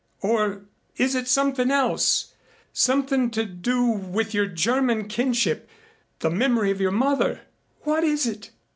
[0.21, 0.63] Or
[0.97, 2.33] is it something else
[2.73, 5.69] something to do with your German kinship
[6.21, 7.41] the memory of your mother.
[7.83, 8.49] What is it?